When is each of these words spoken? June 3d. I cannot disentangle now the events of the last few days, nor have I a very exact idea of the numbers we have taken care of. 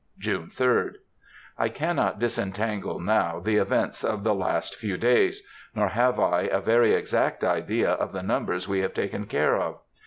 June 0.17 0.47
3d. 0.47 0.95
I 1.59 1.69
cannot 1.69 2.17
disentangle 2.17 2.99
now 2.99 3.39
the 3.39 3.57
events 3.57 4.03
of 4.03 4.23
the 4.23 4.33
last 4.33 4.73
few 4.75 4.97
days, 4.97 5.43
nor 5.75 5.89
have 5.89 6.19
I 6.19 6.39
a 6.47 6.59
very 6.59 6.95
exact 6.95 7.43
idea 7.43 7.91
of 7.91 8.11
the 8.11 8.23
numbers 8.23 8.67
we 8.67 8.79
have 8.79 8.95
taken 8.95 9.27
care 9.27 9.57
of. 9.57 9.77